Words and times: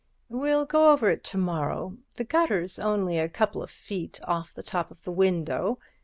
"We'll 0.29 0.65
go 0.65 0.91
over 0.91 1.11
it 1.11 1.23
to 1.25 1.37
morrow. 1.37 1.99
The 2.15 2.23
gutter's 2.23 2.79
only 2.79 3.19
a 3.19 3.29
couple 3.29 3.61
of 3.61 3.69
feet 3.69 4.19
off 4.23 4.51
the 4.51 4.63
top 4.63 4.89
of 4.89 5.03
the 5.03 5.11
window. 5.11 5.77